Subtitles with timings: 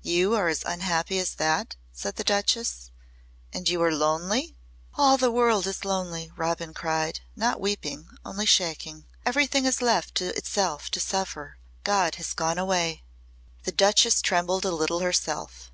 [0.00, 2.90] "You are as unhappy as that?" said the Duchess.
[3.52, 4.56] "And you are lonely?"
[4.94, 9.04] "All the world is lonely," Robin cried not weeping, only shaking.
[9.26, 11.58] "Everything is left to itself to suffer.
[11.84, 13.02] God has gone away."
[13.64, 15.70] The Duchess trembled a little herself.